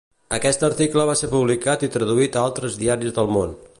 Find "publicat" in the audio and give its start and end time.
1.33-1.85